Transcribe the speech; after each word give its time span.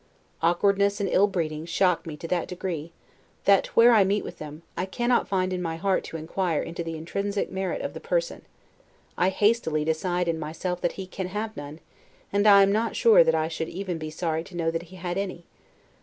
Awkwardness 0.41 0.99
and 0.99 1.07
ill 1.07 1.27
breeding 1.27 1.63
shock 1.67 2.07
me 2.07 2.17
to 2.17 2.27
that 2.27 2.47
degree, 2.47 2.91
that 3.45 3.67
where 3.75 3.91
I 3.93 4.03
meet 4.03 4.23
with 4.23 4.39
them, 4.39 4.63
I 4.75 4.87
cannot 4.87 5.27
find 5.27 5.53
in 5.53 5.61
my 5.61 5.75
heart 5.75 6.03
to 6.05 6.17
inquire 6.17 6.63
into 6.63 6.83
the 6.83 6.97
intrinsic 6.97 7.51
merit 7.51 7.83
of 7.83 7.93
that 7.93 8.01
person 8.01 8.41
I 9.15 9.29
hastily 9.29 9.85
decide 9.85 10.27
in 10.27 10.39
myself 10.39 10.81
that 10.81 10.93
he 10.93 11.05
can 11.05 11.27
have 11.27 11.55
none; 11.55 11.81
and 12.33 12.47
am 12.47 12.71
not 12.71 12.95
sure 12.95 13.23
that 13.23 13.35
I 13.35 13.47
should 13.47 13.67
not 13.67 13.75
even 13.75 13.99
be 13.99 14.09
sorry 14.09 14.43
to 14.45 14.55
know 14.57 14.71
that 14.71 14.81
he 14.89 14.95
had 14.95 15.19
any. 15.19 15.45